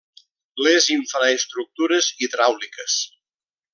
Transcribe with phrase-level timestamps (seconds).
[0.67, 2.97] Les infraestructures hidràuliques.